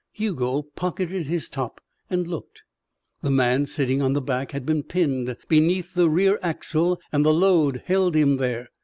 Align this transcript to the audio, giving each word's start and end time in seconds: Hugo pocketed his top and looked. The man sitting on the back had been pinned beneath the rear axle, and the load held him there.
Hugo 0.13 0.63
pocketed 0.63 1.27
his 1.27 1.47
top 1.47 1.79
and 2.09 2.27
looked. 2.27 2.63
The 3.21 3.29
man 3.29 3.67
sitting 3.67 4.01
on 4.01 4.13
the 4.13 4.19
back 4.21 4.49
had 4.49 4.65
been 4.65 4.81
pinned 4.81 5.37
beneath 5.47 5.93
the 5.93 6.09
rear 6.09 6.39
axle, 6.41 6.99
and 7.11 7.23
the 7.23 7.31
load 7.31 7.83
held 7.85 8.15
him 8.15 8.37
there. 8.37 8.69